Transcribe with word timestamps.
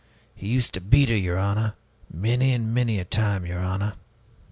He 0.33 0.47
used 0.47 0.73
to 0.73 0.81
beat 0.81 1.09
her, 1.09 1.15
your 1.15 1.37
honor, 1.37 1.75
many 2.11 2.53
and 2.55 2.73
many 2.73 2.97
a 2.97 3.05
time, 3.05 3.45
your 3.45 3.59
honor! 3.59 3.93